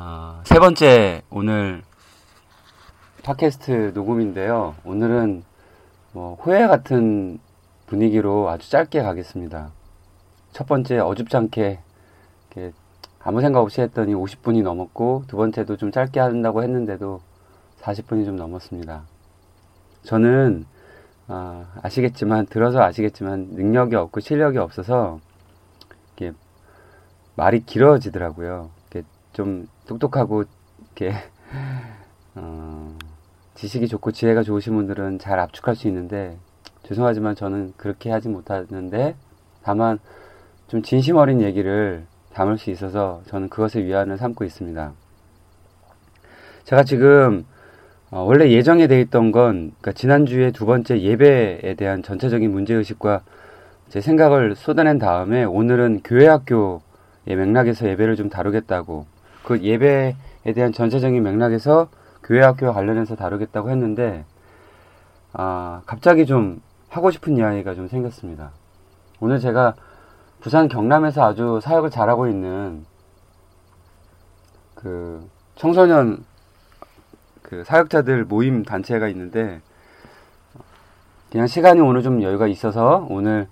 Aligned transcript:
아, 0.00 0.42
세 0.44 0.60
번째 0.60 1.22
오늘 1.28 1.82
팟캐스트 3.24 3.90
녹음인데요. 3.96 4.76
오늘은 4.84 5.42
뭐 6.12 6.36
호해 6.36 6.68
같은 6.68 7.40
분위기로 7.86 8.48
아주 8.48 8.70
짧게 8.70 9.02
가겠습니다. 9.02 9.72
첫 10.52 10.68
번째 10.68 11.00
어줍지 11.00 11.36
않게 11.36 11.80
아무 13.18 13.40
생각 13.40 13.58
없이 13.58 13.80
했더니 13.80 14.14
50분이 14.14 14.62
넘었고 14.62 15.24
두 15.26 15.36
번째도 15.36 15.76
좀 15.76 15.90
짧게 15.90 16.20
한다고 16.20 16.62
했는데도 16.62 17.20
40분이 17.80 18.24
좀 18.24 18.36
넘었습니다. 18.36 19.02
저는 20.04 20.64
아, 21.26 21.66
아시겠지만 21.82 22.46
들어서 22.46 22.82
아시겠지만 22.82 23.48
능력이 23.50 23.96
없고 23.96 24.20
실력이 24.20 24.58
없어서 24.58 25.18
말이 27.34 27.66
길어지더라고요. 27.66 28.70
좀 29.38 29.68
똑똑하고 29.88 30.44
이렇게 30.96 31.14
어, 32.36 32.96
지식이 33.54 33.88
좋고 33.88 34.12
지혜가 34.12 34.44
좋으신 34.44 34.74
분들은 34.74 35.18
잘 35.18 35.40
압축할 35.40 35.74
수 35.74 35.88
있는데 35.88 36.36
죄송하지만 36.84 37.34
저는 37.34 37.72
그렇게 37.76 38.10
하지 38.10 38.28
못하는데 38.28 39.16
다만 39.62 39.98
좀 40.68 40.82
진심 40.82 41.16
어린 41.16 41.40
얘기를 41.40 42.06
담을 42.32 42.58
수 42.58 42.70
있어서 42.70 43.22
저는 43.26 43.48
그것에 43.48 43.82
위안을 43.82 44.18
삼고 44.18 44.44
있습니다. 44.44 44.92
제가 46.64 46.84
지금 46.84 47.44
어, 48.10 48.22
원래 48.22 48.50
예정에 48.50 48.86
돼 48.86 49.00
있던 49.00 49.32
건 49.32 49.72
그러니까 49.80 49.92
지난주에 49.92 50.50
두 50.50 50.66
번째 50.66 51.00
예배에 51.00 51.74
대한 51.76 52.02
전체적인 52.02 52.50
문제의식과 52.50 53.22
제 53.88 54.00
생각을 54.00 54.54
쏟아낸 54.54 54.98
다음에 54.98 55.44
오늘은 55.44 56.02
교회학교의 56.04 56.80
맥락에서 57.26 57.88
예배를 57.88 58.16
좀 58.16 58.28
다루겠다고 58.28 59.17
그 59.48 59.62
예배에 59.62 60.14
대한 60.54 60.72
전체적인 60.74 61.22
맥락에서 61.22 61.88
교회 62.22 62.42
학교와 62.42 62.74
관련해서 62.74 63.16
다루겠다고 63.16 63.70
했는데 63.70 64.26
아 65.32 65.80
갑자기 65.86 66.26
좀 66.26 66.60
하고 66.90 67.10
싶은 67.10 67.38
이야기가 67.38 67.74
좀 67.74 67.88
생겼습니다. 67.88 68.50
오늘 69.20 69.40
제가 69.40 69.74
부산 70.40 70.68
경남에서 70.68 71.24
아주 71.24 71.60
사역을 71.62 71.88
잘하고 71.88 72.28
있는 72.28 72.84
그 74.74 75.26
청소년 75.54 76.26
그 77.40 77.64
사역자들 77.64 78.26
모임 78.26 78.66
단체가 78.66 79.08
있는데 79.08 79.62
그냥 81.32 81.46
시간이 81.46 81.80
오늘 81.80 82.02
좀 82.02 82.22
여유가 82.22 82.48
있어서 82.48 83.06
오늘 83.08 83.48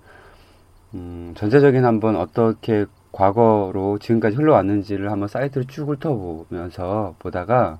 음, 0.93 1.33
전체적인 1.35 1.83
한번 1.83 2.17
어떻게 2.17 2.85
과거로 3.17 3.97
지금까지 3.97 4.35
흘러왔는지를 4.35 5.11
한번 5.11 5.27
사이트를 5.27 5.65
쭉 5.65 5.89
훑어보면서 5.89 7.15
보다가 7.17 7.79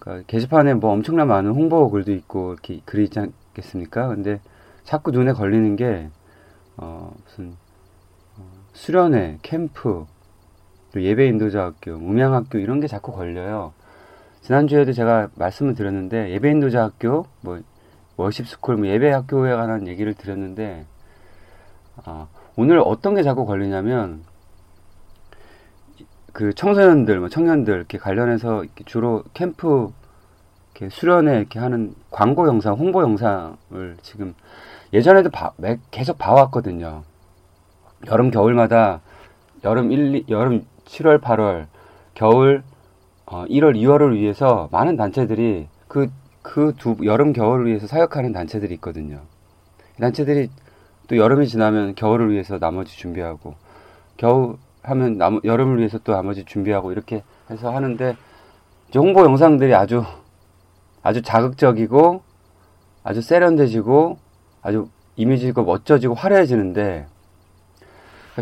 그러니까 0.00 0.26
게시판에 0.26 0.74
뭐 0.74 0.90
엄청나 0.90 1.24
많은 1.24 1.52
홍보 1.52 1.88
글도 1.88 2.12
있고 2.12 2.54
이렇게 2.54 2.80
글이 2.84 3.04
있지 3.04 3.20
않겠습니까? 3.20 4.08
근데 4.08 4.40
자꾸 4.82 5.12
눈에 5.12 5.32
걸리는 5.32 5.76
게 5.76 6.10
어, 6.76 7.14
무슨 7.22 7.56
어, 8.36 8.42
수련회, 8.72 9.38
캠프, 9.42 10.04
또 10.92 11.00
예배 11.00 11.28
인도자 11.28 11.62
학교, 11.62 11.92
음향학교 11.92 12.58
이런 12.58 12.80
게 12.80 12.88
자꾸 12.88 13.12
걸려요. 13.12 13.72
지난주에도 14.40 14.92
제가 14.92 15.28
말씀을 15.36 15.74
드렸는데 15.74 16.30
예배 16.32 16.50
인도자 16.50 16.82
학교, 16.82 17.26
뭐 17.40 17.60
worship 18.16 18.48
school, 18.48 18.78
뭐 18.78 18.88
예배 18.88 19.12
학교에 19.12 19.54
관한 19.54 19.86
얘기를 19.86 20.12
드렸는데 20.12 20.86
아, 22.04 22.26
오늘 22.56 22.78
어떤 22.78 23.14
게 23.14 23.22
자꾸 23.22 23.46
걸리냐면 23.46 24.22
그 26.32 26.52
청소년들, 26.54 27.20
뭐 27.20 27.28
청년들 27.28 27.74
이렇게 27.74 27.98
관련해서 27.98 28.64
이렇게 28.64 28.84
주로 28.84 29.22
캠프 29.34 29.92
이렇게 30.74 30.88
수련회 30.88 31.38
이렇게 31.38 31.58
하는 31.58 31.94
광고 32.10 32.46
영상, 32.48 32.74
홍보 32.74 33.02
영상을 33.02 33.96
지금 34.02 34.34
예전에도 34.92 35.30
봐, 35.30 35.52
매, 35.56 35.78
계속 35.90 36.18
봐왔거든요. 36.18 37.04
여름 38.08 38.30
겨울마다 38.30 39.00
여름 39.64 39.92
1, 39.92 40.28
여름 40.28 40.66
7월 40.84 41.20
8월 41.20 41.66
겨울 42.14 42.62
어, 43.26 43.44
1월 43.46 43.76
2월을 43.76 44.14
위해서 44.14 44.68
많은 44.72 44.96
단체들이 44.96 45.68
그 45.88 46.08
그 46.44 46.74
두 46.76 46.96
여름 47.04 47.32
겨울을 47.32 47.66
위해서 47.66 47.86
사역하는 47.86 48.32
단체들이 48.32 48.74
있거든요. 48.74 49.22
단체들이 49.98 50.50
또 51.08 51.16
여름이 51.16 51.48
지나면 51.48 51.94
겨울을 51.94 52.30
위해서 52.30 52.58
나머지 52.58 52.96
준비하고 52.96 53.54
겨울 54.16 54.56
하면 54.82 55.18
남, 55.18 55.40
여름을 55.44 55.78
위해서 55.78 55.98
또 55.98 56.12
나머지 56.12 56.44
준비하고 56.44 56.92
이렇게 56.92 57.22
해서 57.50 57.74
하는데 57.74 58.16
홍보 58.94 59.24
영상들이 59.24 59.74
아주 59.74 60.04
아주 61.02 61.22
자극적이고 61.22 62.22
아주 63.02 63.20
세련돼지고 63.20 64.18
아주 64.62 64.88
이미지가 65.16 65.62
멋져지고 65.62 66.14
화려해지는데 66.14 67.06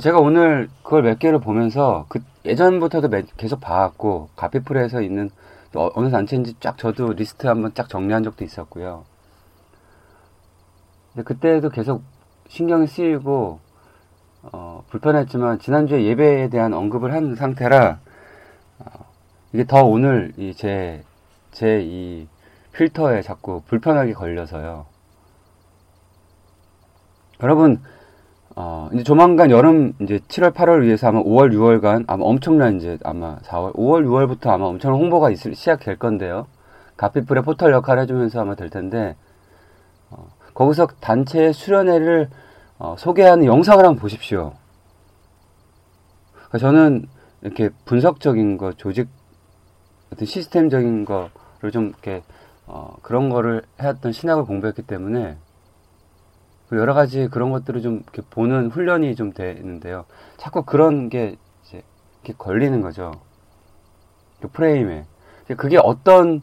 제가 0.01 0.19
오늘 0.19 0.71
그걸 0.83 1.03
몇 1.03 1.19
개를 1.19 1.39
보면서 1.39 2.06
그 2.09 2.21
예전부터도 2.45 3.11
계속 3.37 3.61
봐왔고 3.61 4.31
가피풀에서 4.37 5.03
있는 5.03 5.31
또 5.71 5.91
어느 5.95 6.11
단체인지 6.11 6.55
쫙 6.61 6.78
저도 6.78 7.12
리스트 7.12 7.47
한번 7.47 7.75
쫙 7.75 7.89
정리한 7.89 8.22
적도 8.22 8.45
있었고요. 8.45 9.05
근데 11.12 11.25
그때도 11.25 11.71
계속 11.71 12.03
신경이 12.48 12.86
쓰이고 12.86 13.60
어, 14.42 14.84
불편했지만 14.91 15.58
지난주에 15.58 16.04
예배에 16.04 16.48
대한 16.48 16.75
언급을 16.75 17.12
한 17.12 17.34
상태라 17.34 18.00
어, 18.78 18.84
이게 19.53 19.64
더 19.64 19.84
오늘 19.84 20.32
제제 20.56 21.82
이 21.82 22.26
필터에 22.72 23.22
자꾸 23.22 23.62
불편하게 23.66 24.14
걸려서요. 24.14 24.86
여러분 27.42 27.80
어, 28.54 28.91
이제 28.92 29.03
조만간 29.03 29.50
여름 29.50 29.94
이제 30.00 30.19
7월 30.19 30.53
8월 30.53 30.82
위해서 30.82 31.09
아마 31.09 31.22
5월 31.22 31.53
6월간 31.53 32.04
아마 32.06 32.24
엄청난 32.24 32.76
이제 32.76 32.98
아마 33.03 33.38
4월 33.38 33.74
5월 33.74 34.04
6월부터 34.06 34.48
아마 34.48 34.66
엄청난 34.66 35.00
홍보가 35.00 35.30
있을 35.30 35.54
시작될 35.54 35.98
건데요. 35.98 36.47
가피풀의 36.97 37.42
포털 37.44 37.72
역할을 37.72 38.03
해주면서 38.03 38.41
아마 38.41 38.54
될 38.54 38.69
텐데 38.69 39.16
어, 40.10 40.28
거기서 40.55 40.87
단체 41.01 41.53
수련회를 41.53 42.29
어, 42.79 42.97
소개하는 42.99 43.47
영상을 43.47 43.84
한번 43.84 44.01
보십시오. 44.01 44.54
그러니까 46.33 46.59
저는 46.59 47.09
이렇게 47.43 47.71
분석적인 47.84 48.59
거, 48.59 48.72
조직 48.72 49.09
어떤 50.13 50.27
시스템적인 50.27 51.04
거를 51.04 51.71
좀 51.72 51.89
이렇게 51.89 52.22
어, 52.66 52.97
그런 53.03 53.28
거를 53.31 53.63
해왔던 53.81 54.13
신학을 54.13 54.45
공부했기 54.45 54.83
때문에 54.83 55.37
여러 56.72 56.95
가지 56.95 57.28
그런 57.28 57.51
것들을 57.51 57.83
좀 57.83 58.03
이렇게 58.03 58.22
보는 58.31 58.71
훈련이 58.71 59.15
좀 59.15 59.33
되는데요. 59.33 60.07
자꾸 60.39 60.65
그런 60.65 61.09
게 61.10 61.37
이제 61.65 61.83
이렇게 62.22 62.34
걸리는 62.39 62.81
거죠. 62.81 63.13
그 64.41 64.48
프레임에. 64.48 65.05
그게 65.57 65.78
어떤 65.78 66.41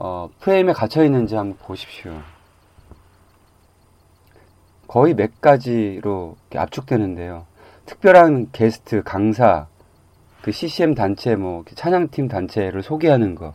어, 0.00 0.30
프레임에 0.40 0.72
갇혀 0.72 1.04
있는지 1.04 1.36
한번 1.36 1.58
보십시오. 1.58 2.12
거의 4.92 5.14
몇 5.14 5.40
가지로 5.40 6.36
압축되는데요. 6.54 7.46
특별한 7.86 8.50
게스트, 8.52 9.02
강사, 9.02 9.66
그 10.42 10.52
CCM 10.52 10.94
단체, 10.94 11.34
뭐 11.34 11.64
찬양팀 11.74 12.28
단체를 12.28 12.82
소개하는 12.82 13.34
거, 13.34 13.54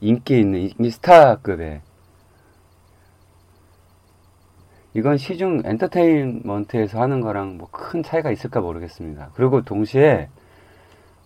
인기 0.00 0.40
있는 0.40 0.70
이 0.78 0.90
스타급의 0.90 1.82
이건 4.94 5.18
시중 5.18 5.60
엔터테인먼트에서 5.66 6.98
하는 6.98 7.20
거랑 7.20 7.58
뭐 7.58 7.68
큰 7.70 8.02
차이가 8.02 8.30
있을까 8.30 8.62
모르겠습니다. 8.62 9.32
그리고 9.34 9.60
동시에 9.60 10.30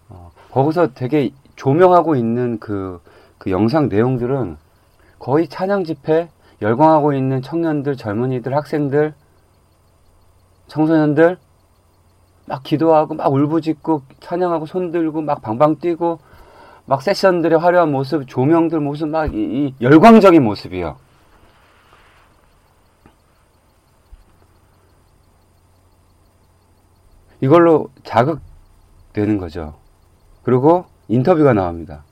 어, 0.08 0.32
거기서 0.50 0.94
되게 0.94 1.30
조명하고 1.54 2.16
있는 2.16 2.58
그, 2.58 3.00
그 3.38 3.52
영상 3.52 3.88
내용들은 3.88 4.56
거의 5.20 5.46
찬양 5.46 5.84
집회, 5.84 6.28
열광하고 6.62 7.14
있는 7.14 7.42
청년들, 7.42 7.96
젊은이들, 7.96 8.54
학생들, 8.54 9.14
청소년들 10.68 11.38
막 12.46 12.62
기도하고 12.62 13.14
막 13.14 13.32
울부짖고 13.32 14.02
찬양하고 14.20 14.66
손들고 14.66 15.22
막 15.22 15.40
방방 15.42 15.76
뛰고 15.76 16.18
막 16.84 17.02
세션들의 17.02 17.58
화려한 17.58 17.90
모습, 17.90 18.26
조명들 18.26 18.80
모습 18.80 19.08
막 19.08 19.32
이, 19.34 19.38
이 19.38 19.74
열광적인 19.80 20.42
모습이요. 20.42 20.96
이걸로 27.40 27.88
자극되는 28.04 29.38
거죠. 29.38 29.74
그리고 30.42 30.84
인터뷰가 31.08 31.54
나옵니다. 31.54 32.04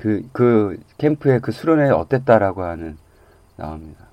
그, 0.00 0.22
그 0.32 0.78
캠프의 0.98 1.40
그 1.40 1.52
수련회 1.52 1.90
어땠다라고 1.90 2.62
하는 2.62 2.96
나옵니다. 3.56 4.06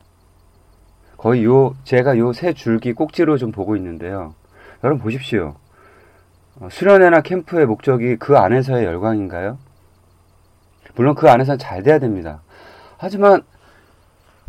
거의 1.17 1.45
요, 1.45 1.75
제가 1.83 2.17
요 2.17 2.33
세 2.33 2.53
줄기 2.53 2.93
꼭지로 2.93 3.37
좀 3.37 3.51
보고 3.51 3.75
있는데요. 3.75 4.35
여러분 4.83 5.01
보십시오. 5.01 5.55
어, 6.59 6.67
수련회나 6.69 7.21
캠프의 7.21 7.65
목적이 7.65 8.17
그 8.17 8.37
안에서의 8.37 8.85
열광인가요? 8.85 9.57
물론 10.95 11.15
그 11.15 11.29
안에서는 11.29 11.57
잘 11.57 11.83
돼야 11.83 11.99
됩니다. 11.99 12.41
하지만 12.97 13.43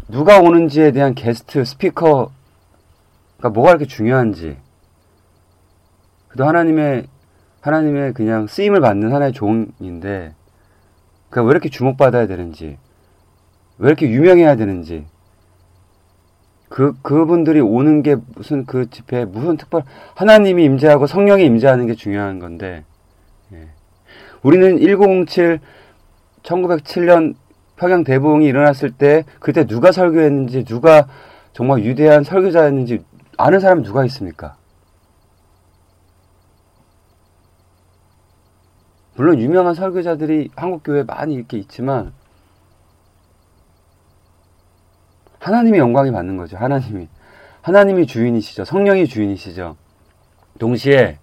누가 0.09 0.41
오는지에 0.41 0.91
대한 0.91 1.15
게스트, 1.15 1.65
스피커가 1.65 2.31
뭐가 3.53 3.71
이렇게 3.71 3.85
중요한지, 3.85 4.57
그도 6.29 6.47
하나님의 6.47 7.07
하나님의 7.61 8.15
그냥 8.15 8.47
쓰임을 8.47 8.81
받는 8.81 9.13
하나의 9.13 9.33
종인데, 9.33 10.35
그왜 11.31 11.51
이렇게 11.51 11.69
주목받아야 11.69 12.27
되는지, 12.27 12.79
왜 13.79 13.89
이렇게 13.89 14.09
유명해야 14.09 14.57
되는지, 14.57 15.07
그, 16.69 16.95
그분들이 17.03 17.61
오는 17.61 18.03
게 18.03 18.17
무슨 18.35 18.67
그 18.67 18.91
집회에 18.91 19.25
무슨 19.25 19.57
특별, 19.57 19.83
하나님이 20.15 20.65
임재하고 20.65 21.07
성령이 21.07 21.45
임재하는 21.45 21.87
게 21.87 21.95
중요한 21.95 22.39
건데, 22.39 22.85
예. 23.53 23.69
우리는 24.43 24.79
1907, 24.79 25.61
1907년 26.43 27.35
평양 27.77 28.05
대부흥이 28.05 28.47
일어났을 28.47 28.91
때, 28.91 29.25
그때 29.41 29.65
누가 29.65 29.93
설교했는지, 29.93 30.65
누가 30.65 31.07
정말 31.53 31.81
위대한 31.81 32.23
설교자였는지 32.23 33.05
아는 33.37 33.61
사람 33.61 33.83
누가 33.83 34.05
있습니까? 34.05 34.57
물론 39.19 39.41
유명한 39.41 39.75
설교자들이 39.75 40.51
한국 40.55 40.85
교회에 40.85 41.03
많이 41.03 41.35
이렇게 41.35 41.59
있지만, 41.59 42.13
하나님의 45.41 45.81
영광이 45.81 46.13
받는 46.13 46.37
거죠. 46.37 46.57
하나님이. 46.57 47.09
하나님이 47.63 48.07
주인이시죠. 48.07 48.65
성령이 48.65 49.09
주인이시죠. 49.09 49.77
동시에 50.61 51.19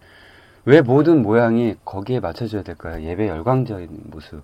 왜 0.65 0.81
모든 0.81 1.21
모양이 1.21 1.75
거기에 1.86 2.19
맞춰져야 2.19 2.63
될까요? 2.63 3.01
예배 3.01 3.30
열광적인 3.30 3.88
모습. 4.12 4.44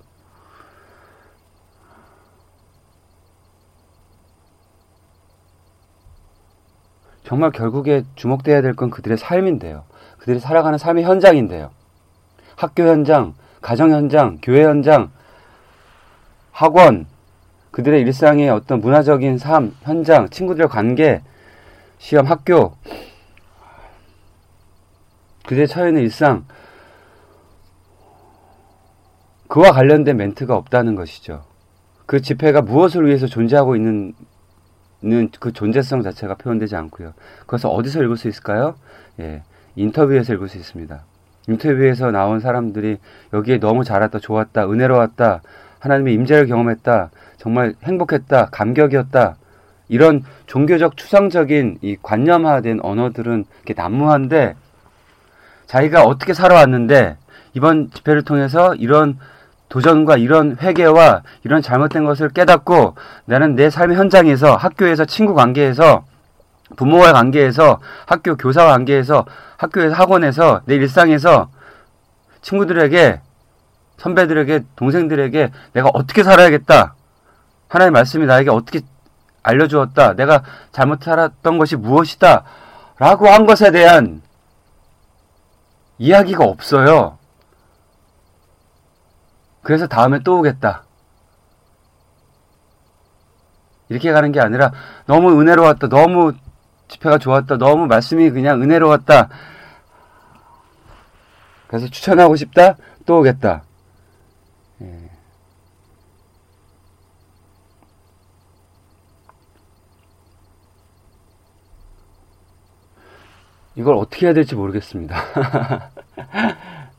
정말 7.23 7.51
결국에 7.51 8.03
주목돼야 8.15 8.61
될 8.61 8.75
건 8.75 8.89
그들의 8.89 9.17
삶인데요. 9.17 9.83
그들이 10.19 10.39
살아가는 10.39 10.77
삶의 10.77 11.03
현장인데요. 11.03 11.71
학교 12.61 12.83
현장, 12.87 13.33
가정 13.59 13.89
현장, 13.91 14.37
교회 14.39 14.63
현장, 14.63 15.11
학원, 16.51 17.07
그들의 17.71 18.01
일상의 18.01 18.51
어떤 18.51 18.81
문화적인 18.81 19.39
삶, 19.39 19.75
현장, 19.81 20.29
친구들의 20.29 20.67
관계, 20.67 21.23
시험, 21.97 22.27
학교, 22.27 22.75
그들의 25.47 25.67
처해 25.67 25.87
있는 25.87 26.03
일상, 26.03 26.45
그와 29.47 29.71
관련된 29.71 30.15
멘트가 30.17 30.55
없다는 30.55 30.93
것이죠. 30.93 31.43
그 32.05 32.21
집회가 32.21 32.61
무엇을 32.61 33.07
위해서 33.07 33.25
존재하고 33.25 33.75
있는 33.75 34.13
그 35.39 35.51
존재성 35.51 36.03
자체가 36.03 36.35
표현되지 36.35 36.75
않고요. 36.75 37.15
그것을 37.39 37.71
어디서 37.71 38.03
읽을 38.03 38.17
수 38.17 38.27
있을까요? 38.27 38.75
예, 39.19 39.41
인터뷰에서 39.75 40.35
읽을 40.35 40.47
수 40.47 40.59
있습니다. 40.59 41.05
인터뷰에서 41.47 42.11
나온 42.11 42.39
사람들이 42.39 42.97
여기에 43.33 43.59
너무 43.59 43.83
잘했다, 43.83 44.19
좋았다, 44.19 44.69
은혜로웠다, 44.69 45.41
하나님의 45.79 46.13
임재를 46.13 46.47
경험했다, 46.47 47.09
정말 47.37 47.73
행복했다, 47.83 48.47
감격이었다. 48.51 49.35
이런 49.89 50.23
종교적 50.45 50.95
추상적인 50.95 51.79
이 51.81 51.97
관념화된 52.01 52.79
언어들은 52.81 53.45
이렇게 53.65 53.73
난무한데 53.79 54.55
자기가 55.65 56.03
어떻게 56.03 56.33
살아왔는데 56.33 57.17
이번 57.53 57.91
집회를 57.91 58.23
통해서 58.23 58.73
이런 58.75 59.17
도전과 59.67 60.17
이런 60.17 60.57
회개와 60.61 61.23
이런 61.43 61.61
잘못된 61.61 62.05
것을 62.05 62.29
깨닫고 62.29 62.95
나는 63.25 63.55
내 63.55 63.69
삶의 63.69 63.97
현장에서 63.97 64.55
학교에서 64.55 65.05
친구 65.05 65.33
관계에서 65.33 66.05
부모와의 66.75 67.13
관계에서 67.13 67.79
학교 68.05 68.35
교사와 68.35 68.71
관계에서 68.71 69.25
학교에서 69.61 69.93
학원에서 69.95 70.61
내 70.65 70.75
일상에서 70.75 71.49
친구들에게 72.41 73.21
선배들에게 73.97 74.63
동생들에게 74.75 75.51
내가 75.73 75.89
어떻게 75.93 76.23
살아야겠다 76.23 76.95
하나님의 77.67 77.91
말씀이 77.91 78.25
나에게 78.25 78.49
어떻게 78.49 78.81
알려주었다. 79.43 80.13
내가 80.13 80.43
잘못 80.71 81.03
살았던 81.03 81.57
것이 81.57 81.75
무엇이다. 81.75 82.43
라고 82.97 83.27
한 83.27 83.45
것에 83.45 83.71
대한 83.71 84.21
이야기가 85.97 86.43
없어요. 86.43 87.17
그래서 89.63 89.87
다음에 89.87 90.19
또 90.23 90.39
오겠다. 90.39 90.83
이렇게 93.89 94.11
가는 94.11 94.31
게 94.31 94.39
아니라 94.39 94.71
너무 95.05 95.39
은혜로웠다. 95.39 95.87
너무 95.87 96.33
집회가 96.91 97.17
좋았다. 97.17 97.57
너무 97.57 97.87
말씀이 97.87 98.29
그냥 98.31 98.61
은혜로웠다. 98.61 99.29
그래서 101.67 101.87
추천하고 101.87 102.35
싶다. 102.35 102.75
또 103.05 103.19
오겠다. 103.19 103.63
예. 104.81 105.09
이걸 113.75 113.95
어떻게 113.95 114.25
해야 114.25 114.33
될지 114.33 114.55
모르겠습니다. 114.55 115.15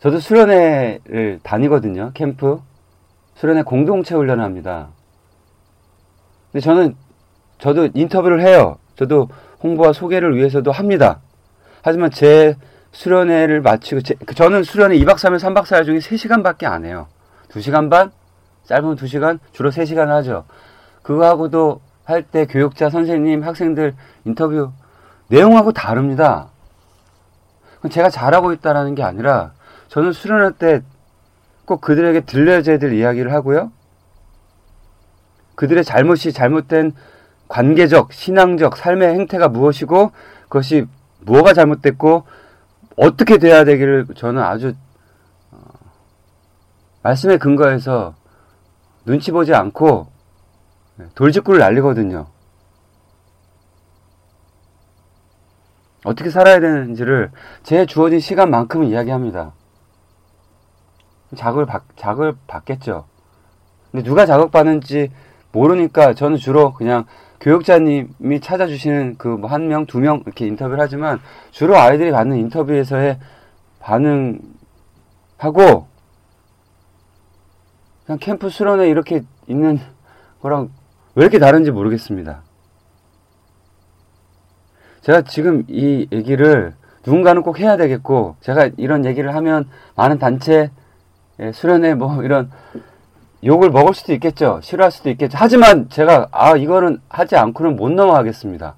저도 0.00 0.20
수련회를 0.20 1.40
다니거든요. 1.42 2.10
캠프. 2.12 2.60
수련회 3.36 3.62
공동체 3.62 4.14
훈련을 4.14 4.44
합니다. 4.44 4.90
근데 6.52 6.62
저는, 6.62 6.96
저도 7.58 7.88
인터뷰를 7.94 8.42
해요. 8.42 8.76
저도 8.96 9.28
홍보와 9.62 9.92
소개를 9.92 10.36
위해서도 10.36 10.72
합니다. 10.72 11.20
하지만 11.82 12.10
제 12.10 12.56
수련회를 12.92 13.60
마치고, 13.62 14.02
제, 14.02 14.14
저는 14.34 14.62
수련회 14.64 14.96
2박 14.98 15.14
3일, 15.14 15.38
3박 15.38 15.62
4일 15.64 15.84
중에 15.84 15.98
3시간밖에 15.98 16.64
안 16.64 16.84
해요. 16.84 17.06
2시간 17.50 17.90
반? 17.90 18.12
짧으면 18.64 18.96
2시간? 18.96 19.38
주로 19.52 19.70
3시간 19.70 20.06
하죠. 20.08 20.44
그거 21.02 21.26
하고도 21.26 21.80
할 22.04 22.22
때 22.22 22.46
교육자, 22.46 22.90
선생님, 22.90 23.42
학생들 23.42 23.94
인터뷰 24.24 24.72
내용하고 25.28 25.72
다릅니다. 25.72 26.48
제가 27.90 28.10
잘하고 28.10 28.52
있다라는 28.52 28.94
게 28.94 29.02
아니라 29.02 29.52
저는 29.88 30.12
수련할 30.12 30.52
때꼭 30.52 31.80
그들에게 31.80 32.20
들려줘야 32.20 32.78
될 32.78 32.92
이야기를 32.92 33.32
하고요. 33.32 33.72
그들의 35.54 35.84
잘못이 35.84 36.32
잘못된 36.32 36.92
관계적, 37.52 38.14
신앙적, 38.14 38.78
삶의 38.78 39.12
행태가 39.12 39.48
무엇이고 39.48 40.12
그것이 40.44 40.86
뭐가 41.20 41.52
잘못됐고 41.52 42.24
어떻게 42.96 43.36
돼야 43.36 43.64
되기를 43.64 44.06
저는 44.16 44.42
아주 44.42 44.72
어, 45.50 45.58
말씀에 47.02 47.36
근거해서 47.36 48.14
눈치 49.04 49.32
보지 49.32 49.54
않고 49.54 50.06
돌직구를 51.14 51.60
날리거든요. 51.60 52.26
어떻게 56.06 56.30
살아야 56.30 56.58
되는지를 56.58 57.32
제 57.64 57.84
주어진 57.84 58.18
시간만큼은 58.18 58.86
이야기합니다. 58.86 59.52
자극을 61.36 61.66
받, 61.66 61.82
자극을 61.96 62.34
받겠죠. 62.46 63.04
근데 63.90 64.02
누가 64.04 64.24
자극받는지 64.24 65.10
모르니까 65.52 66.14
저는 66.14 66.38
주로 66.38 66.72
그냥 66.72 67.04
교육자님이 67.42 68.40
찾아주시는 68.40 69.16
그 69.18 69.36
뭐 69.36 69.48
한 69.48 69.68
명, 69.68 69.84
두 69.86 69.98
명 69.98 70.22
이렇게 70.24 70.46
인터뷰를 70.46 70.80
하지만 70.80 71.20
주로 71.50 71.76
아이들이 71.76 72.12
받는 72.12 72.36
인터뷰에서의 72.38 73.18
반응하고 73.80 74.46
그냥 78.06 78.18
캠프 78.20 78.48
수련회 78.48 78.88
이렇게 78.88 79.22
있는 79.48 79.78
거랑 80.40 80.70
왜 81.14 81.22
이렇게 81.24 81.38
다른지 81.38 81.70
모르겠습니다. 81.72 82.42
제가 85.02 85.22
지금 85.22 85.64
이 85.68 86.06
얘기를 86.12 86.74
누군가는 87.04 87.42
꼭 87.42 87.58
해야 87.58 87.76
되겠고 87.76 88.36
제가 88.40 88.70
이런 88.76 89.04
얘기를 89.04 89.34
하면 89.34 89.68
많은 89.96 90.18
단체 90.18 90.70
예, 91.40 91.50
수련회 91.50 91.94
뭐 91.94 92.22
이런 92.22 92.52
욕을 93.44 93.70
먹을 93.70 93.94
수도 93.94 94.12
있겠죠. 94.14 94.60
싫어할 94.62 94.90
수도 94.92 95.10
있겠죠. 95.10 95.36
하지만 95.40 95.88
제가 95.88 96.28
아 96.30 96.56
이거는 96.56 97.00
하지 97.08 97.36
않고는 97.36 97.76
못 97.76 97.90
넘어가겠습니다. 97.90 98.74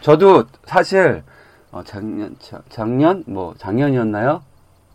저도 0.00 0.44
사실 0.64 1.22
어, 1.70 1.82
작년 1.84 2.36
자, 2.40 2.60
작년 2.68 3.22
뭐 3.26 3.54
작년이었나요? 3.58 4.42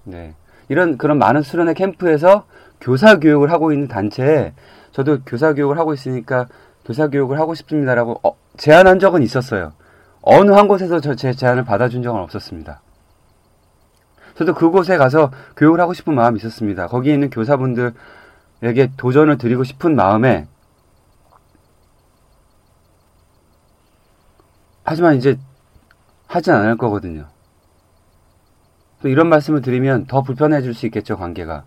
네 0.04 0.34
이런 0.68 0.98
그런 0.98 1.18
많은 1.20 1.42
수련회 1.42 1.74
캠프에서 1.74 2.46
교사 2.82 3.18
교육을 3.20 3.52
하고 3.52 3.72
있는 3.72 3.88
단체에 3.88 4.54
저도 4.92 5.20
교사 5.26 5.54
교육을 5.54 5.78
하고 5.80 5.94
있으니까 5.94 6.48
교사 6.86 7.08
교육을 7.08 7.40
하고 7.40 7.56
싶습니다라고 7.56 8.20
어, 8.24 8.36
제안한 8.58 9.00
적은 9.00 9.24
있었어요. 9.24 9.72
어느 10.22 10.52
한 10.52 10.68
곳에서 10.68 11.00
저 11.00 11.16
제 11.16 11.34
제안을 11.34 11.64
받아준 11.64 12.04
적은 12.04 12.20
없었습니다. 12.20 12.82
저도 14.38 14.54
그곳에 14.54 14.98
가서 14.98 15.32
교육을 15.56 15.80
하고 15.80 15.94
싶은 15.94 16.14
마음이 16.14 16.38
있었습니다. 16.40 16.88
거기에 16.88 17.14
있는 17.14 17.30
교사분들 17.30 17.94
에게 18.66 18.92
도전을 18.98 19.38
드리고 19.38 19.64
싶은 19.64 19.96
마음에 19.96 20.48
하지만 24.84 25.16
이제 25.16 25.38
하진 26.28 26.54
않을 26.54 26.78
거거든요. 26.78 27.28
또 29.02 29.08
이런 29.08 29.30
말씀을 29.30 29.62
드리면 29.62 30.08
더 30.08 30.24
불편해질 30.24 30.74
수 30.74 30.88
있겠죠, 30.88 31.16
관계가. 31.16 31.64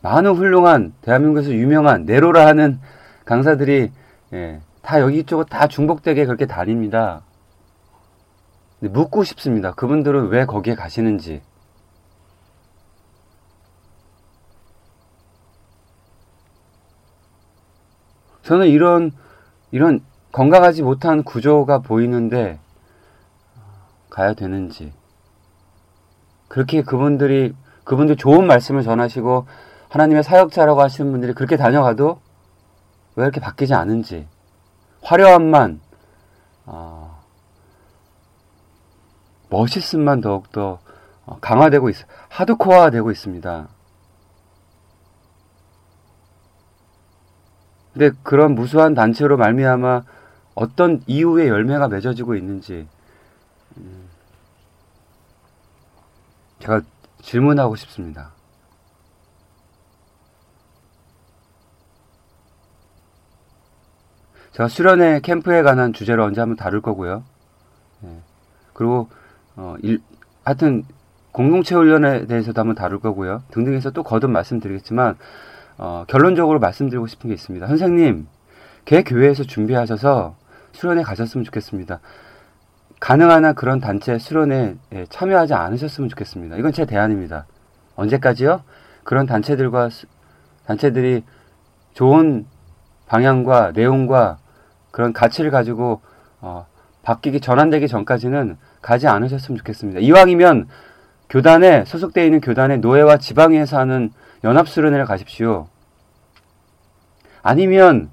많은 0.00 0.36
훌륭한 0.36 0.94
대한민국에서 1.02 1.50
유명한 1.50 2.04
네로라 2.06 2.46
하는 2.46 2.80
강사들이 3.24 3.90
예, 4.32 4.60
다 4.80 5.00
여기 5.00 5.24
쪽으로 5.24 5.46
다 5.46 5.66
중복되게 5.66 6.24
그렇게 6.26 6.46
다닙니다. 6.46 7.22
묻고 8.78 9.24
싶습니다. 9.24 9.72
그분들은 9.72 10.28
왜 10.28 10.46
거기에 10.46 10.74
가시는지. 10.74 11.42
저는 18.46 18.68
이런 18.68 19.10
이런 19.72 20.00
건강하지 20.30 20.82
못한 20.82 21.24
구조가 21.24 21.80
보이는데 21.80 22.60
가야 24.08 24.34
되는지 24.34 24.92
그렇게 26.46 26.82
그분들이 26.82 27.56
그분들 27.82 28.14
좋은 28.14 28.46
말씀을 28.46 28.84
전하시고 28.84 29.46
하나님의 29.88 30.22
사역자라고 30.22 30.80
하시는 30.80 31.10
분들이 31.10 31.32
그렇게 31.34 31.56
다녀가도 31.56 32.20
왜 33.16 33.24
이렇게 33.24 33.40
바뀌지 33.40 33.74
않은지 33.74 34.28
화려함만 35.02 35.80
어, 36.66 37.20
멋있음만 39.48 40.20
더욱더 40.20 40.78
강화되고 41.40 41.88
있어 41.90 42.06
하드코어되고 42.28 43.10
있습니다. 43.10 43.68
근데 47.96 48.14
그런 48.22 48.54
무수한 48.54 48.92
단체로 48.92 49.38
말미암아 49.38 50.02
어떤 50.54 51.00
이후의 51.06 51.48
열매가 51.48 51.88
맺어지고 51.88 52.34
있는지 52.34 52.86
음, 53.78 54.08
제가 56.58 56.82
질문하고 57.22 57.74
싶습니다. 57.74 58.32
제가 64.52 64.68
수련회 64.68 65.20
캠프에 65.20 65.62
관한 65.62 65.94
주제를 65.94 66.22
언제 66.22 66.42
한번 66.42 66.56
다룰 66.56 66.82
거고요. 66.82 67.24
네. 68.00 68.20
그리고 68.74 69.08
어, 69.56 69.76
일, 69.80 70.02
하여튼 70.44 70.84
공동체 71.32 71.74
훈련에 71.74 72.26
대해서도 72.26 72.60
한번 72.60 72.74
다룰 72.74 73.00
거고요. 73.00 73.42
등등 73.52 73.72
해서 73.72 73.90
또 73.90 74.02
거듭 74.02 74.30
말씀드리겠지만 74.30 75.16
어, 75.78 76.04
결론적으로 76.08 76.58
말씀드리고 76.58 77.06
싶은 77.06 77.28
게 77.28 77.34
있습니다. 77.34 77.66
선생님, 77.66 78.26
개 78.84 79.02
교회에서 79.02 79.44
준비하셔서 79.44 80.36
수련회 80.72 81.02
가셨으면 81.02 81.44
좋겠습니다. 81.44 82.00
가능한 83.00 83.44
한 83.44 83.54
그런 83.54 83.80
단체 83.80 84.18
수련회 84.18 84.76
에 84.92 85.06
참여하지 85.10 85.54
않으셨으면 85.54 86.08
좋겠습니다. 86.08 86.56
이건 86.56 86.72
제 86.72 86.86
대안입니다. 86.86 87.46
언제까지요? 87.94 88.62
그런 89.04 89.26
단체들과 89.26 89.90
단체들이 90.66 91.22
좋은 91.92 92.46
방향과 93.06 93.72
내용과 93.74 94.38
그런 94.90 95.12
가치를 95.12 95.50
가지고 95.50 96.00
어, 96.40 96.66
바뀌기 97.02 97.40
전환되기 97.40 97.86
전까지는 97.86 98.56
가지 98.82 99.06
않으셨으면 99.06 99.58
좋겠습니다. 99.58 100.00
이왕이면 100.00 100.68
교단에 101.28 101.84
소속되어 101.84 102.24
있는 102.24 102.40
교단의 102.40 102.78
노예와 102.78 103.18
지방에서 103.18 103.78
하는 103.78 104.10
연합수련회를 104.46 105.04
가십시오. 105.04 105.68
아니면 107.42 108.10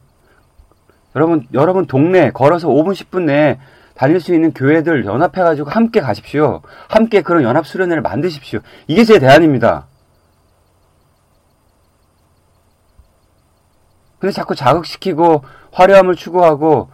여러분 1.15 1.47
여러분 1.53 1.85
동네 1.85 2.31
걸어서 2.31 2.67
5분 2.67 2.93
10분 2.93 3.23
내에 3.23 3.59
다닐 3.95 4.19
수 4.19 4.33
있는 4.33 4.53
교회들 4.53 5.05
연합해 5.05 5.43
가지고 5.43 5.69
함께 5.69 6.01
가십시오. 6.01 6.61
함께 6.89 7.21
그런 7.21 7.43
연합 7.43 7.67
수련회를 7.67 8.01
만드십시오. 8.01 8.59
이게 8.87 9.03
제 9.03 9.19
대안입니다. 9.19 9.87
근데 14.17 14.31
자꾸 14.31 14.55
자극시키고 14.55 15.43
화려함을 15.71 16.15
추구하고 16.15 16.89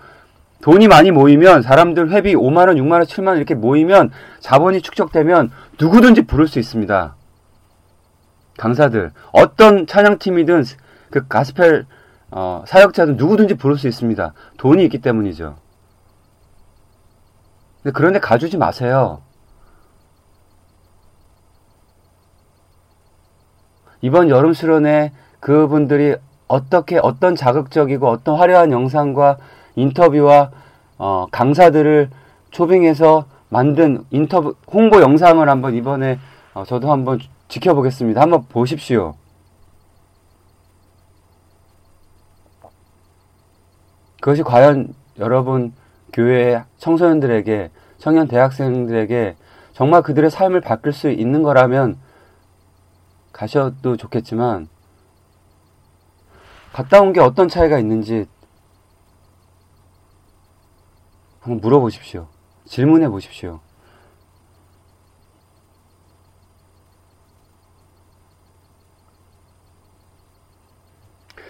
돈이 0.62 0.88
많이 0.88 1.12
모이면 1.12 1.62
사람들 1.62 2.12
회비 2.12 2.36
5만 2.36 2.68
원, 2.68 2.76
6만 2.76 2.94
원, 2.94 3.04
7만 3.04 3.28
원 3.28 3.38
이렇게 3.38 3.56
모이면 3.56 4.12
자본이 4.40 4.82
축적되면 4.82 5.52
누구든지 5.80 6.24
부를 6.24 6.48
수 6.48 6.60
있습니다. 6.60 7.16
강사들. 8.60 9.12
어떤 9.32 9.88
찬양팀이든 9.88 10.66
그 11.10 11.28
가스펠 11.28 11.86
어, 12.32 12.64
사역자든 12.68 13.16
누구든지 13.16 13.56
부를 13.56 13.78
수 13.78 13.88
있습니다. 13.88 14.34
돈이 14.58 14.84
있기 14.84 15.00
때문이죠. 15.00 15.56
근데 17.82 17.94
그런데 17.94 18.20
가주지 18.20 18.58
마세요. 18.58 19.22
이번 24.02 24.30
여름 24.30 24.54
수련회 24.54 25.14
그분들이 25.40 26.16
어떻게 26.48 27.00
어떤 27.02 27.36
자극적이고 27.36 28.08
어떤 28.08 28.36
화려한 28.38 28.72
영상과 28.72 29.38
인터뷰와 29.76 30.52
어, 30.98 31.28
강사들을 31.32 32.10
초빙해서 32.52 33.26
만든 33.48 34.04
인터뷰 34.12 34.56
홍보 34.68 35.02
영상을 35.02 35.48
한번 35.48 35.76
이번에 35.76 36.20
어, 36.54 36.66
저도 36.66 36.92
한번 36.92 37.20
지켜보겠습니다. 37.50 38.22
한번 38.22 38.46
보십시오. 38.46 39.16
그것이 44.22 44.44
과연 44.44 44.94
여러분 45.18 45.74
교회 46.14 46.64
청소년들에게 46.78 47.72
청년 47.98 48.28
대학생들에게 48.28 49.36
정말 49.74 50.02
그들의 50.02 50.30
삶을 50.30 50.62
바꿀 50.62 50.94
수 50.94 51.10
있는 51.10 51.42
거라면 51.44 51.98
가셔도 53.32 53.98
좋겠지만 53.98 54.68
갔다 56.74 57.02
온 57.02 57.14
게 57.14 57.20
어떤 57.20 57.48
차이가 57.48 57.80
있는지 57.80 58.28
한번 61.40 61.62
물어보십시오. 61.62 62.28
질문해 62.66 63.10
보십시오. 63.10 63.62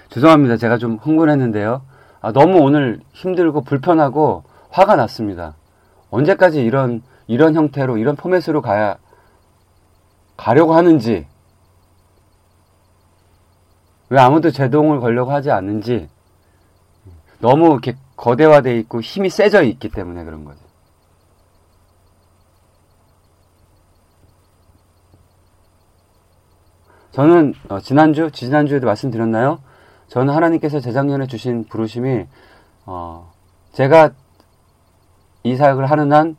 죄송합니다. 0.09 0.57
제가 0.57 0.77
좀 0.77 0.97
흥분했는데요. 0.97 1.81
아, 2.21 2.31
너무 2.31 2.59
오늘 2.59 2.99
힘들고 3.13 3.61
불편하고 3.61 4.43
화가 4.69 4.95
났습니다. 4.95 5.55
언제까지 6.09 6.61
이런, 6.61 7.01
이런 7.27 7.55
형태로, 7.55 7.97
이런 7.97 8.15
포맷으로 8.15 8.61
가야, 8.61 8.97
가려고 10.35 10.73
하는지, 10.73 11.27
왜 14.09 14.19
아무도 14.19 14.49
제동을 14.49 14.99
걸려고 14.99 15.31
하지 15.31 15.51
않는지 15.51 16.09
너무 17.39 17.67
이렇게 17.67 17.95
거대화돼 18.15 18.77
있고 18.79 19.01
힘이 19.01 19.29
세져 19.29 19.61
있기 19.61 19.89
때문에 19.89 20.23
그런 20.23 20.43
거죠. 20.45 20.59
저는 27.11 27.53
어, 27.69 27.79
지난주, 27.79 28.31
지난주에도 28.31 28.87
말씀드렸나요? 28.87 29.59
저는 30.09 30.33
하나님께서 30.33 30.79
재작년에 30.79 31.27
주신 31.27 31.63
부르심이 31.65 32.25
어, 32.85 33.31
제가 33.73 34.11
이 35.43 35.55
사역을 35.55 35.85
하는 35.85 36.11
한 36.11 36.35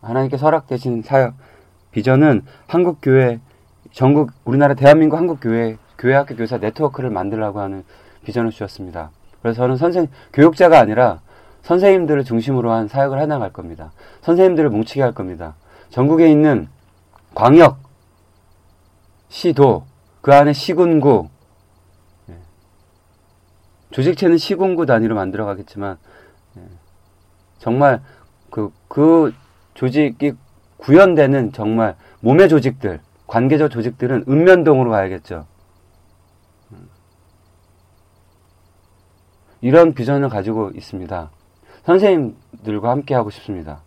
하나님께서 0.00 0.46
허락되신 0.46 1.02
사역 1.02 1.34
비전은 1.90 2.44
한국 2.68 2.98
교회 3.02 3.40
전국 3.92 4.30
우리나라 4.44 4.74
대한민국 4.74 5.16
한국 5.16 5.40
교회 5.40 5.76
교회 5.98 6.14
학교 6.14 6.36
교사 6.36 6.58
네트워크를 6.58 7.10
만들라고 7.10 7.60
하는 7.60 7.84
비전을 8.24 8.50
주셨습니다. 8.50 9.10
그래서 9.42 9.62
저는 9.62 9.76
선생 9.76 10.06
교육자가 10.32 10.78
아니라 10.78 11.20
선생님들을 11.62 12.24
중심으로 12.24 12.70
한 12.70 12.86
사역을 12.88 13.20
해나갈 13.20 13.52
겁니다. 13.52 13.92
선생님들을 14.22 14.70
뭉치게 14.70 15.02
할 15.02 15.12
겁니다. 15.12 15.56
전국에 15.90 16.30
있는 16.30 16.68
광역, 17.34 17.78
시도, 19.28 19.84
그 20.20 20.32
안에 20.32 20.52
시군구, 20.52 21.28
예. 21.28 21.39
조직체는 23.90 24.38
시군구 24.38 24.86
단위로 24.86 25.14
만들어 25.14 25.44
가겠지만, 25.44 25.98
예. 26.56 26.62
정말 27.58 28.00
그, 28.50 28.72
그 28.88 29.32
조직이 29.74 30.32
구현되는 30.78 31.52
정말 31.52 31.96
몸의 32.20 32.48
조직들, 32.48 33.00
관계적 33.26 33.70
조직들은 33.70 34.24
읍면동으로 34.28 34.90
가야겠죠. 34.90 35.46
음. 36.72 36.88
이런 39.60 39.94
비전을 39.94 40.28
가지고 40.28 40.70
있습니다. 40.74 41.30
선생님들과 41.84 42.90
함께 42.90 43.14
하고 43.14 43.30
싶습니다. 43.30 43.80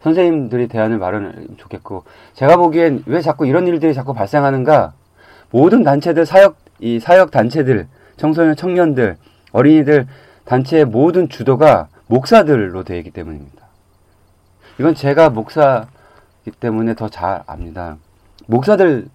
선생님들이 0.00 0.68
대안을 0.68 0.98
마련하면 0.98 1.56
좋겠고, 1.56 2.04
제가 2.34 2.56
보기엔 2.56 3.02
왜 3.06 3.20
자꾸 3.20 3.46
이런 3.46 3.66
일들이 3.66 3.94
자꾸 3.94 4.14
발생하는가? 4.14 4.94
모든 5.50 5.82
단체들, 5.82 6.24
사역, 6.24 6.56
이 6.78 7.00
사역 7.00 7.30
단체들, 7.30 7.88
청소년, 8.18 8.54
청년들, 8.56 9.16
어린이들 9.52 10.06
단체의 10.44 10.84
모든 10.84 11.28
주도가 11.28 11.88
목사들로 12.06 12.84
되어 12.84 12.98
있기 12.98 13.10
때문입니다. 13.10 13.66
이건 14.78 14.94
제가 14.94 15.30
목사이기 15.30 16.52
때문에 16.60 16.94
더 16.94 17.08
잘 17.08 17.42
압니다. 17.46 17.96
목사들이 18.46 19.08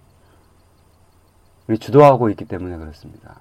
주도하고 1.78 2.30
있기 2.30 2.44
때문에 2.44 2.76
그렇습니다. 2.76 3.36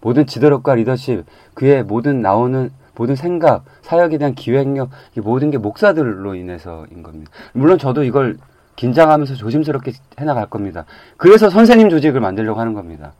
모든 0.00 0.26
지도력과 0.26 0.74
리더십, 0.74 1.24
그의 1.54 1.82
모든 1.82 2.20
나오는 2.22 2.70
모든 2.94 3.14
생각, 3.14 3.64
사역에 3.82 4.18
대한 4.18 4.34
기획력, 4.34 4.90
이 5.16 5.20
모든 5.20 5.50
게 5.50 5.58
목사들로 5.58 6.34
인해서인 6.34 7.02
겁니다. 7.02 7.30
물론 7.52 7.78
저도 7.78 8.04
이걸 8.04 8.38
긴장하면서 8.76 9.34
조심스럽게 9.34 9.92
해나갈 10.18 10.46
겁니다. 10.48 10.86
그래서 11.16 11.50
선생님 11.50 11.90
조직을 11.90 12.20
만들려고 12.20 12.60
하는 12.60 12.72
겁니다. 12.72 13.12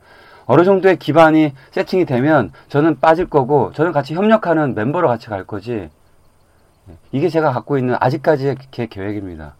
어느 0.47 0.63
정도의 0.63 0.97
기반이 0.97 1.53
세팅이 1.71 2.05
되면 2.05 2.51
저는 2.69 2.99
빠질 2.99 3.29
거고, 3.29 3.71
저는 3.73 3.91
같이 3.91 4.15
협력하는 4.15 4.75
멤버로 4.75 5.07
같이 5.07 5.27
갈 5.27 5.45
거지. 5.45 5.89
이게 7.11 7.27
제가 7.27 7.51
갖고 7.51 7.77
있는 7.77 7.97
아직까지의 7.99 8.55
제 8.71 8.87
계획입니다. 8.87 9.55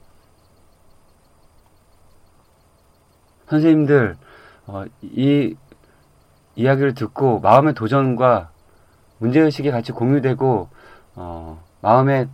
선생님들, 3.49 4.15
어, 4.67 4.85
이 5.01 5.55
이야기를 6.55 6.93
듣고 6.95 7.39
마음의 7.41 7.73
도전과 7.73 8.49
문제의식이 9.19 9.71
같이 9.71 9.91
공유되고, 9.91 10.69
어, 11.15 11.63
마음에 11.81 12.27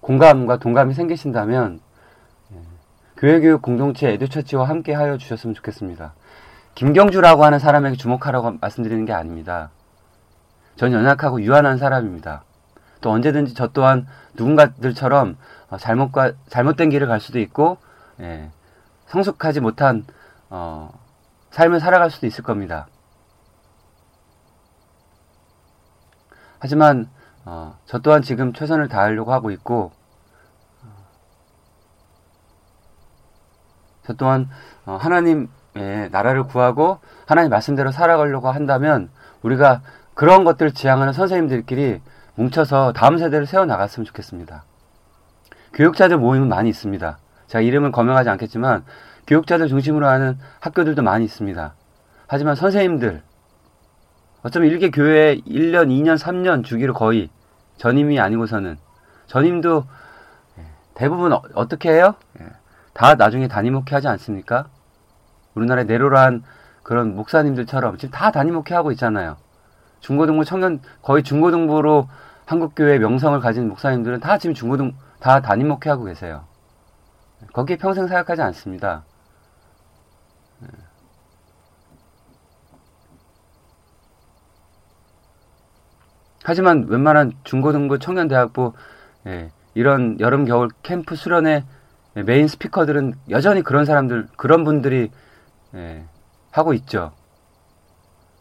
공감과 0.00 0.58
동감이 0.58 0.92
생기신다면, 0.92 1.80
예, 2.52 2.56
교회교육 3.16 3.62
공동체 3.62 4.10
에듀처치와 4.10 4.68
함께 4.68 4.92
하여 4.92 5.16
주셨으면 5.16 5.54
좋겠습니다. 5.54 6.14
김경주라고 6.74 7.44
하는 7.44 7.58
사람에게 7.58 7.96
주목하라고 7.96 8.58
말씀드리는 8.60 9.04
게 9.04 9.12
아닙니다. 9.12 9.70
전 10.76 10.92
연약하고 10.92 11.40
유한한 11.42 11.78
사람입니다. 11.78 12.42
또 13.00 13.10
언제든지 13.10 13.54
저 13.54 13.68
또한 13.68 14.06
누군가들처럼 14.34 15.36
어, 15.70 15.76
잘못과 15.76 16.32
잘못된 16.48 16.90
길을 16.90 17.06
갈 17.06 17.20
수도 17.20 17.38
있고 17.38 17.78
예, 18.20 18.50
성숙하지 19.06 19.60
못한 19.60 20.04
어, 20.50 20.92
삶을 21.50 21.80
살아갈 21.80 22.10
수도 22.10 22.26
있을 22.26 22.42
겁니다. 22.42 22.88
하지만 26.58 27.08
어, 27.44 27.78
저 27.84 27.98
또한 27.98 28.22
지금 28.22 28.52
최선을 28.52 28.88
다하려고 28.88 29.32
하고 29.32 29.50
있고 29.50 29.92
저 34.06 34.14
또한 34.14 34.48
어, 34.86 34.96
하나님 34.96 35.48
의 35.76 36.08
나라를 36.10 36.44
구하고 36.44 37.00
하나님 37.26 37.50
말씀대로 37.50 37.90
살아가려고 37.90 38.50
한다면 38.50 39.10
우리가 39.42 39.82
그런 40.14 40.44
것들을 40.44 40.72
지향하는 40.72 41.12
선생님들끼리 41.12 42.00
뭉쳐서 42.36 42.92
다음 42.92 43.18
세대를 43.18 43.46
세워 43.46 43.64
나갔으면 43.64 44.04
좋겠습니다. 44.06 44.64
교육자들 45.72 46.16
모임은 46.18 46.48
많이 46.48 46.68
있습니다. 46.68 47.18
제가 47.48 47.60
이름을 47.62 47.90
거명하지 47.90 48.30
않겠지만 48.30 48.84
교육자들 49.26 49.68
중심으로 49.68 50.06
하는 50.06 50.38
학교들도 50.60 51.02
많이 51.02 51.24
있습니다. 51.24 51.74
하지만 52.26 52.54
선생님들 52.54 53.22
어쩌면 54.42 54.70
일개 54.70 54.90
교회 54.90 55.36
1년, 55.38 55.88
2년, 55.88 56.18
3년 56.18 56.64
주기로 56.64 56.94
거의 56.94 57.30
전임이 57.78 58.20
아니고서는 58.20 58.76
전임도 59.26 59.86
대부분 60.94 61.32
어, 61.32 61.68
떻게 61.68 61.90
해요? 61.90 62.14
예, 62.40 62.46
다 62.92 63.14
나중에 63.14 63.48
담임 63.48 63.74
목회 63.74 63.94
하지 63.94 64.06
않습니까? 64.08 64.66
우리나라의 65.54 65.86
내로란 65.86 66.42
그런 66.82 67.14
목사님들처럼 67.14 67.96
지금 67.98 68.12
다 68.12 68.30
담임 68.30 68.54
목회 68.54 68.74
하고 68.74 68.92
있잖아요. 68.92 69.36
중고등부 70.00 70.44
청년 70.44 70.80
거의 71.02 71.22
중고등부로 71.22 72.08
한국 72.44 72.74
교회 72.74 72.98
명성을 72.98 73.38
가진 73.40 73.68
목사님들은 73.68 74.20
다 74.20 74.38
지금 74.38 74.54
중고등 74.54 74.92
다 75.18 75.40
담임 75.40 75.68
목회하고 75.68 76.04
계세요. 76.04 76.44
거기에 77.52 77.76
평생 77.76 78.06
사역하지 78.06 78.42
않습니다. 78.42 79.04
하지만 86.42 86.86
웬만한 86.88 87.32
중고등부 87.44 87.98
청년대학부 87.98 88.74
예, 89.26 89.50
이런 89.72 90.20
여름 90.20 90.44
겨울 90.44 90.68
캠프 90.82 91.16
수련회 91.16 91.64
메인 92.26 92.46
스피커들은 92.46 93.14
여전히 93.30 93.62
그런 93.62 93.86
사람들 93.86 94.28
그런 94.36 94.62
분들이 94.64 95.10
예, 95.74 96.04
하고 96.50 96.72
있죠. 96.74 97.12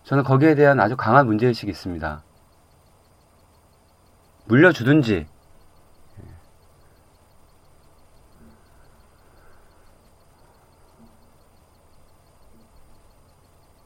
저는 0.04 0.24
거기에 0.24 0.56
대한 0.56 0.80
아주 0.80 0.96
강한 0.96 1.26
문제의식이 1.26 1.72
있습니다. 1.72 2.24
물려주든지, 4.46 5.28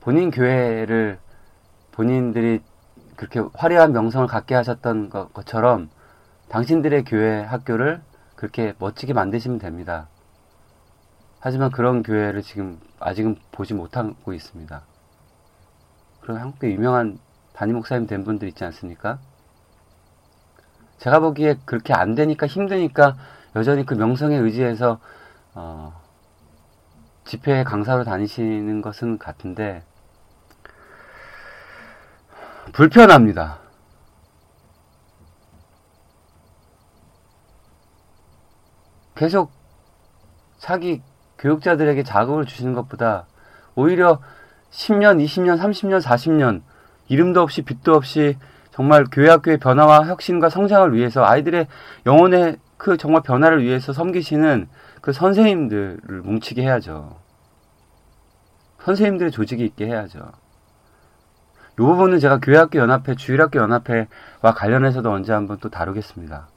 본인 0.08 0.32
교회를 0.32 1.20
본인들이 1.92 2.62
그렇게 3.18 3.42
화려한 3.54 3.92
명성을 3.92 4.26
갖게 4.28 4.56
하셨던 4.56 5.10
것처럼 5.10 5.90
당신들의 6.48 7.04
교회 7.04 7.42
학교를 7.42 8.02
그렇게 8.36 8.74
멋지게 8.80 9.12
만드시면 9.12 9.60
됩니다. 9.60 10.08
하지만 11.40 11.72
그런 11.72 12.04
교회를 12.04 12.42
지금 12.42 12.80
아직은 13.00 13.38
보지 13.52 13.74
못하고 13.74 14.34
있습니다. 14.34 14.82
그런 16.22 16.38
한국의 16.40 16.74
유명한 16.74 17.20
담임 17.54 17.76
목사님 17.76 18.08
된 18.08 18.24
분들 18.24 18.48
있지 18.50 18.64
않습니까? 18.66 19.20
제가 20.98 21.20
보기에 21.20 21.58
그렇게 21.66 21.94
안 21.94 22.16
되니까 22.16 22.48
힘드니까 22.48 23.16
여전히 23.56 23.86
그 23.86 23.94
명성에 23.94 24.36
의지해서 24.36 25.00
어, 25.54 26.02
집회 27.24 27.64
강사로 27.64 28.04
다니시는 28.04 28.82
것은 28.82 29.18
같은데 29.18 29.84
불편합니다. 32.74 33.60
계속 39.16 39.52
자기 40.58 41.02
교육자들에게 41.40 42.04
자극을 42.04 42.46
주시는 42.46 42.74
것보다 42.74 43.26
오히려 43.76 44.20
10년, 44.72 45.24
20년, 45.24 45.60
30년, 45.60 46.02
40년 46.02 46.62
이름도 47.08 47.42
없이 47.42 47.62
빛도 47.62 47.94
없이 47.94 48.38
정말 48.72 49.06
교회 49.12 49.30
학교의 49.30 49.58
변화와 49.58 50.06
혁신과 50.06 50.50
성장을 50.50 50.94
위해서 50.94 51.26
아이들의 51.26 51.68
영혼의 52.06 52.58
그 52.78 52.98
정말 52.98 53.24
변화를 53.24 53.64
위해서 53.64 53.92
섬기시는 53.92 54.68
그 55.02 55.14
선생님들을 55.14 56.22
뭉치게 56.24 56.62
해야죠. 56.62 57.18
선생님들의 58.84 59.32
조직이 59.32 59.66
있게 59.66 59.88
해야죠. 59.88 60.32
이 61.74 61.82
부분은 61.82 62.20
제가 62.20 62.40
교회학교 62.40 62.80
연합회, 62.80 63.16
주일학교 63.16 63.60
연합회와 63.60 64.54
관련해서도 64.56 65.12
언제 65.12 65.34
한번 65.34 65.58
또 65.60 65.70
다루겠습니다. 65.70 66.48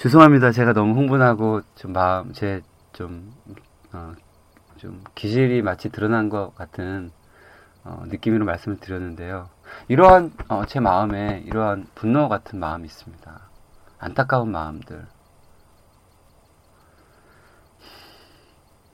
죄송합니다. 0.00 0.50
제가 0.50 0.72
너무 0.72 0.94
흥분하고 0.94 1.60
좀 1.74 1.92
마음 1.92 2.32
제좀 2.32 3.34
어, 3.92 4.14
좀 4.78 5.04
기질이 5.14 5.60
마치 5.60 5.90
드러난 5.90 6.30
것 6.30 6.54
같은 6.54 7.10
어, 7.84 8.04
느낌으로 8.06 8.46
말씀을 8.46 8.78
드렸는데요. 8.80 9.50
이러한 9.88 10.32
어, 10.48 10.64
제 10.64 10.80
마음에 10.80 11.42
이러한 11.44 11.86
분노 11.94 12.30
같은 12.30 12.58
마음이 12.58 12.86
있습니다. 12.86 13.40
안타까운 13.98 14.50
마음들. 14.50 15.06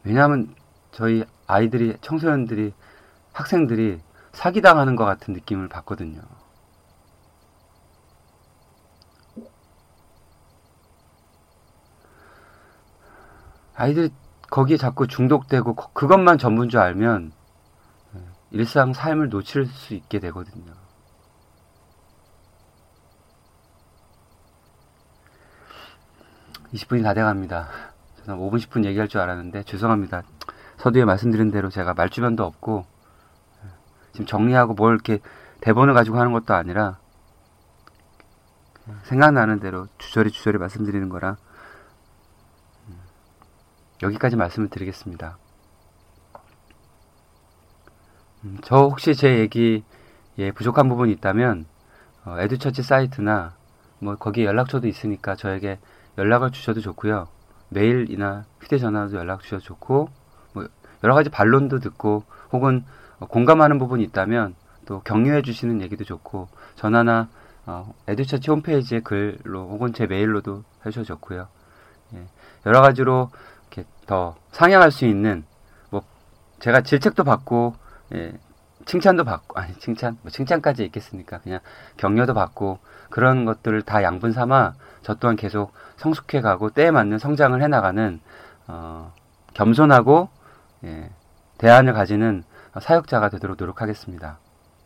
왜냐하면 0.03 0.57
저희 0.91 1.25
아이들이 1.47 1.97
청소년들이 2.01 2.75
학생들이 3.33 4.01
사기당하는 4.33 4.97
것 4.97 5.05
같은 5.05 5.35
느낌을 5.35 5.69
받거든요. 5.69 6.21
아이들이 13.77 14.11
거기에 14.51 14.77
자꾸 14.77 15.07
중독되고 15.07 15.75
그것만 15.75 16.39
전부인 16.39 16.71
줄 16.71 16.81
알면 16.81 17.33
네, 18.13 18.21
일상 18.51 18.93
삶을 18.93 19.29
놓칠 19.29 19.67
수 19.67 19.95
있게 19.95 20.19
되거든요. 20.21 20.73
(20분이) 26.73 27.03
다 27.03 27.15
돼갑니다 27.15 27.69
저는 28.25 28.41
(5분) 28.41 28.57
(10분) 28.57 28.85
얘기할 28.85 29.09
줄 29.09 29.21
알았는데 29.21 29.63
죄송합니다 29.65 30.23
서두에 30.79 31.05
말씀드린 31.05 31.51
대로 31.51 31.71
제가 31.71 31.95
말주변도 31.95 32.45
없고 32.45 32.87
지금 34.13 34.27
정리하고 34.27 34.75
뭘 34.75 34.95
이렇게 34.95 35.21
대본을 35.61 35.95
가지고 35.95 36.19
하는 36.19 36.33
것도 36.33 36.55
아니라 36.55 36.99
생각나는 39.05 39.61
대로 39.61 39.87
주저리 39.99 40.31
주저리 40.31 40.59
말씀드리는 40.59 41.09
거라 41.09 41.37
여기까지 44.03 44.37
말씀을 44.37 44.69
드리겠습니다. 44.69 45.39
음, 48.45 48.59
저 48.63 48.77
혹시 48.77 49.15
제 49.15 49.39
얘기에 49.39 50.53
부족한 50.55 50.89
부분이 50.89 51.13
있다면 51.13 51.67
어, 52.25 52.37
에듀처치 52.39 52.83
사이트나 52.83 53.55
뭐 53.99 54.17
거기 54.17 54.45
연락처도 54.45 54.87
있으니까 54.89 55.37
저에게 55.37 55.79
연락을 56.19 56.51
주셔도 56.51 56.81
좋고요. 56.81 57.29
메일이나 57.69 58.45
휴대전화도 58.61 59.17
연락 59.17 59.43
주셔도 59.43 59.63
좋고 59.63 60.09
뭐 60.53 60.69
여러 61.03 61.15
가지 61.15 61.31
반론도 61.31 61.81
듣고 61.81 62.25
혹은 62.53 62.85
공감하는 63.19 63.79
부분이 63.79 64.05
있다면 64.05 64.55
또 64.85 65.01
격려해 65.01 65.43
주시는 65.43 65.81
얘기도 65.81 66.05
좋고 66.05 66.49
전화나 66.77 67.29
어, 67.65 67.93
에듀처치 68.07 68.51
홈페이지의 68.51 69.01
글로 69.03 69.69
혹은 69.69 69.93
제 69.93 70.07
메일로도 70.07 70.63
해주셔도 70.85 71.05
좋고요. 71.05 71.49
예, 72.15 72.27
여러 72.65 72.81
가지로 72.81 73.31
이렇게 73.71 73.89
더 74.07 74.37
상향할 74.53 74.91
수 74.91 75.05
있는 75.05 75.45
뭐 75.91 76.03
제가 76.61 76.83
질책도 76.83 77.25
받고 77.25 77.75
예, 78.15 78.33
칭찬도 78.85 79.25
받고 79.25 79.59
아니 79.59 79.75
칭찬 79.75 80.17
뭐 80.23 80.31
칭찬까지 80.31 80.85
있겠습니까? 80.85 81.39
그냥 81.39 81.61
격려도 81.97 82.35
받고 82.35 82.79
그런 83.11 83.45
것들을 83.45 83.83
다 83.83 84.03
양분 84.03 84.33
삼아 84.33 84.75
저 85.03 85.15
또한 85.15 85.37
계속 85.37 85.73
성숙해 85.97 86.41
가고 86.41 86.71
때에 86.71 86.91
맞는 86.91 87.19
성장을 87.19 87.61
해 87.63 87.69
나가는 87.69 88.21
어, 88.69 89.13
겸손하고 89.55 90.29
예, 90.85 91.11
대안을 91.59 91.93
가지는 91.93 92.45
사역자가 92.81 93.31
되도록 93.31 93.57
노력하겠습니다. 93.59 94.39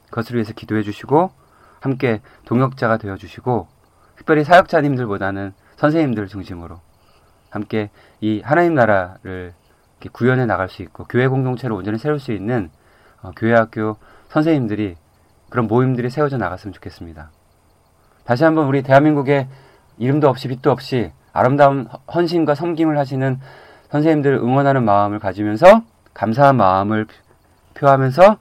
그것을 0.06 0.36
위해서 0.36 0.52
기도해 0.52 0.82
주시고 0.82 1.32
함께 1.80 2.20
동역자가 2.44 2.98
되어 2.98 3.16
주시고 3.16 3.68
특별히 4.16 4.44
사역자님들보다는 4.44 5.54
선생님들 5.76 6.28
중심으로 6.28 6.80
함께 7.50 7.90
이 8.20 8.40
하나님 8.44 8.74
나라를 8.74 9.52
구현해 10.12 10.46
나갈 10.46 10.68
수 10.68 10.82
있고 10.82 11.04
교회 11.04 11.28
공동체를 11.28 11.76
온전히 11.76 11.98
세울 11.98 12.18
수 12.18 12.32
있는 12.32 12.70
어, 13.22 13.32
교회 13.36 13.52
학교 13.54 13.96
선생님들이 14.28 14.96
그런 15.50 15.66
모임들이 15.66 16.08
세워져 16.08 16.38
나갔으면 16.38 16.72
좋겠습니다. 16.72 17.30
다시 18.24 18.44
한번 18.44 18.66
우리 18.66 18.82
대한민국의 18.82 19.48
이름도 19.98 20.28
없이 20.28 20.48
빛도 20.48 20.70
없이 20.70 21.12
아름다운 21.32 21.86
헌신과 22.12 22.54
섬김을 22.54 22.96
하시는 22.96 23.38
선생님들 23.90 24.34
응원하는 24.34 24.84
마음을 24.84 25.18
가지면서 25.18 25.82
감사한 26.14 26.56
마음을 26.56 27.06
표하면서 27.74 28.38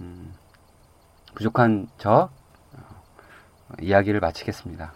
음, 0.00 0.32
부족한 1.34 1.88
저 1.98 2.30
어, 2.72 2.78
이야기를 3.80 4.20
마치겠습니다. 4.20 4.92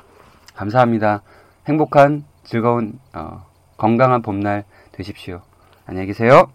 감사합니다. 0.54 1.22
행복한 1.66 2.24
즐거운 2.44 2.98
어, 3.12 3.47
건강한 3.78 4.20
봄날 4.22 4.64
되십시오. 4.92 5.40
안녕히 5.86 6.08
계세요. 6.08 6.50